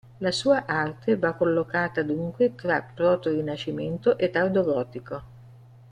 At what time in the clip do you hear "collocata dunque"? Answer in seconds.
1.35-2.55